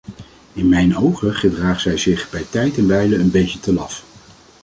[0.53, 4.03] In mijn ogen gedraagt zij zich bij tijd en wijle een beetje te laf.